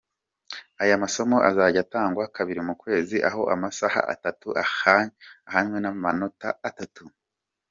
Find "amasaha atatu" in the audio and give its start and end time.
3.53-4.47